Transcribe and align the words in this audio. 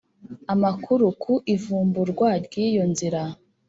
Amakuru 0.53 1.05
ku 1.21 1.33
ivumburwa 1.55 2.29
ry’iyo 2.45 2.83
nzira 2.91 3.21